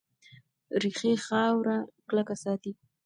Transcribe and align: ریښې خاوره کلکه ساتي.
ریښې 0.81 1.11
خاوره 1.25 1.77
کلکه 2.09 2.35
ساتي. 2.43 2.71